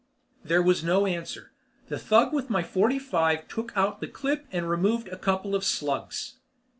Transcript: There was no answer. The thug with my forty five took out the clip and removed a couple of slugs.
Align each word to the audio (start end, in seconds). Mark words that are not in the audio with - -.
There 0.43 0.63
was 0.63 0.83
no 0.83 1.05
answer. 1.05 1.51
The 1.87 1.99
thug 1.99 2.33
with 2.33 2.49
my 2.49 2.63
forty 2.63 2.97
five 2.97 3.47
took 3.47 3.71
out 3.75 4.01
the 4.01 4.07
clip 4.07 4.47
and 4.51 4.67
removed 4.67 5.07
a 5.09 5.15
couple 5.15 5.53
of 5.53 5.63
slugs. 5.63 6.37